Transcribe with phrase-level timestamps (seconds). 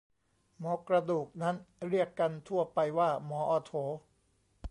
[0.59, 1.55] หมอกระดูกนั้น
[1.87, 3.71] เรียกกันทั่วไปว่าหมอออร์โถ